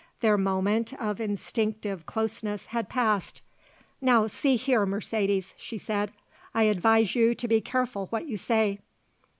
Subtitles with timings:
[0.21, 3.43] Their moment of instinctive closeness had passed.
[4.01, 6.11] "Now see here, Mercedes," she said;
[6.55, 8.79] "I advise you to be careful what you say."